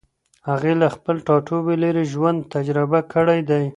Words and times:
هغې 0.49 0.73
له 0.81 0.87
خپل 0.95 1.15
ټاټوبي 1.27 1.75
لېرې 1.83 2.03
ژوند 2.13 2.39
تجربه 2.53 2.99
کړی 3.13 3.39
دی. 3.49 3.65